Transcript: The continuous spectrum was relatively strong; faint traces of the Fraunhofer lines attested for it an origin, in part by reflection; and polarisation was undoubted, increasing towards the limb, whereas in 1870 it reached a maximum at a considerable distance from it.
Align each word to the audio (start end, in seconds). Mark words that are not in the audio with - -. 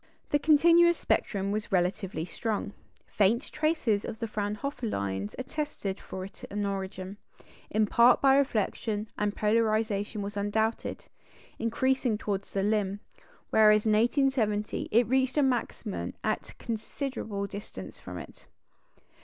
The 0.31 0.39
continuous 0.39 0.97
spectrum 0.97 1.51
was 1.51 1.71
relatively 1.71 2.25
strong; 2.25 2.73
faint 3.05 3.51
traces 3.51 4.03
of 4.03 4.17
the 4.17 4.25
Fraunhofer 4.27 4.87
lines 4.89 5.35
attested 5.37 5.99
for 5.99 6.25
it 6.25 6.43
an 6.49 6.65
origin, 6.65 7.17
in 7.69 7.85
part 7.85 8.19
by 8.19 8.35
reflection; 8.35 9.09
and 9.15 9.35
polarisation 9.35 10.23
was 10.23 10.35
undoubted, 10.35 11.05
increasing 11.59 12.17
towards 12.17 12.49
the 12.49 12.63
limb, 12.63 12.99
whereas 13.51 13.85
in 13.85 13.91
1870 13.93 14.87
it 14.89 15.05
reached 15.05 15.37
a 15.37 15.43
maximum 15.43 16.15
at 16.23 16.49
a 16.49 16.55
considerable 16.55 17.45
distance 17.45 17.99
from 17.99 18.17
it. 18.17 18.47